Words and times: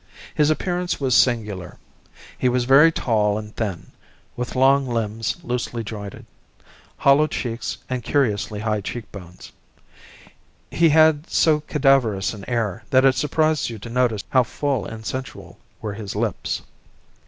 His 0.33 0.49
appearance 0.49 0.99
was 0.99 1.13
singular. 1.13 1.77
He 2.35 2.49
was 2.49 2.65
very 2.65 2.91
tall 2.91 3.37
and 3.37 3.55
thin, 3.55 3.91
with 4.35 4.55
long 4.55 4.87
limbs 4.89 5.35
loosely 5.43 5.83
jointed; 5.83 6.25
hollow 6.97 7.27
cheeks 7.27 7.77
and 7.87 8.01
curiously 8.03 8.61
high 8.61 8.81
cheek 8.81 9.11
bones; 9.11 9.51
he 10.71 10.89
had 10.89 11.29
so 11.29 11.59
cadaverous 11.59 12.33
an 12.33 12.43
air 12.47 12.83
that 12.89 13.05
it 13.05 13.13
surprised 13.13 13.69
you 13.69 13.77
to 13.77 13.89
notice 13.91 14.23
how 14.31 14.41
full 14.41 14.87
and 14.87 15.05
sensual 15.05 15.59
were 15.83 15.93
his 15.93 16.15
lips. 16.15 16.63